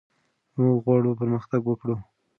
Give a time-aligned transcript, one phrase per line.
[0.59, 1.95] موږ غواړو پرمختګ وکړو.